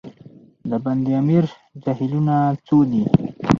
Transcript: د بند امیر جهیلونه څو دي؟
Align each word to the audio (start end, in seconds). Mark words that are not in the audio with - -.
د 0.69 0.71
بند 0.83 1.05
امیر 1.21 1.45
جهیلونه 1.83 2.35
څو 2.67 2.77
دي؟ 2.89 3.03